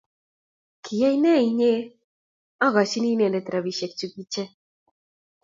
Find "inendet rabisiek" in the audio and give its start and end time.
3.13-3.91